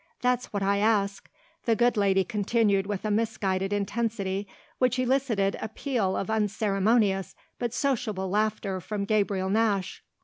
That's 0.21 0.47
what 0.51 0.63
I 0.63 0.79
ask," 0.79 1.29
the 1.65 1.75
good 1.75 1.95
lady 1.95 2.23
continued 2.23 2.87
with 2.87 3.05
a 3.05 3.11
misguided 3.11 3.71
intensity 3.71 4.47
which 4.79 4.97
elicited 4.97 5.55
a 5.61 5.67
peal 5.67 6.17
of 6.17 6.27
unceremonious 6.27 7.35
but 7.59 7.71
sociable 7.71 8.27
laughter 8.27 8.81
from 8.81 9.05
Gabriel 9.05 9.51
Nash. 9.51 10.01